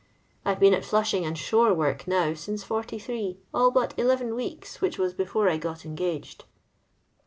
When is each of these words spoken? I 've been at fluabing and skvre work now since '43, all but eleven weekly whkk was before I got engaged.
I 0.43 0.55
've 0.55 0.59
been 0.59 0.73
at 0.73 0.81
fluabing 0.81 1.27
and 1.27 1.35
skvre 1.37 1.75
work 1.75 2.07
now 2.07 2.33
since 2.33 2.63
'43, 2.63 3.37
all 3.53 3.69
but 3.69 3.93
eleven 3.99 4.33
weekly 4.33 4.65
whkk 4.65 4.97
was 4.97 5.13
before 5.13 5.47
I 5.47 5.57
got 5.57 5.85
engaged. 5.85 6.45